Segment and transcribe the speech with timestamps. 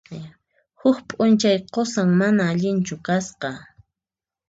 [0.81, 3.49] Huk p'unchay qusan mana allinchu kasqa.